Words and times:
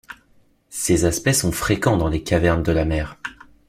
Ces 0.71 1.05
aspects 1.05 1.29
sont 1.29 1.51
fréquents 1.51 1.95
dans 1.95 2.07
les 2.09 2.23
cavernes 2.23 2.63
de 2.63 2.71
la 2.71 2.85
mer. 2.85 3.19